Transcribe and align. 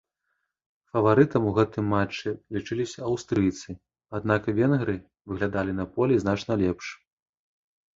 Фаварытам 0.95 1.43
у 1.49 1.51
гэтым 1.57 1.85
матчы 1.97 2.33
лічыліся 2.57 2.99
аўстрыйцы, 3.11 3.69
аднак 4.21 4.53
венгры 4.61 5.01
выглядалі 5.29 5.71
на 5.85 5.91
полі 5.97 6.13
значна 6.27 6.53
лепш. 6.69 6.85